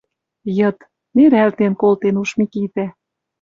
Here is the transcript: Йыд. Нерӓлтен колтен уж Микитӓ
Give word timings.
Йыд. 0.57 0.77
Нерӓлтен 1.15 1.73
колтен 1.81 2.15
уж 2.21 2.29
Микитӓ 2.37 2.87